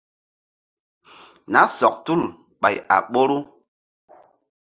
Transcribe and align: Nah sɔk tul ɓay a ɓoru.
Nah 1.51 1.67
sɔk 1.77 1.95
tul 2.05 2.21
ɓay 2.61 2.75
a 2.95 2.97
ɓoru. 3.11 3.37